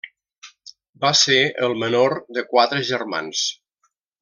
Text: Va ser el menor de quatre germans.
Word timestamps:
Va 1.03 1.11
ser 1.19 1.37
el 1.67 1.77
menor 1.83 2.15
de 2.39 2.45
quatre 2.55 2.83
germans. 2.91 3.45